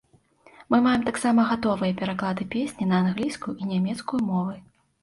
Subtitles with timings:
[0.73, 4.61] Мы маем таксама гатовыя пераклады песні на англійскую і нямецкую мову.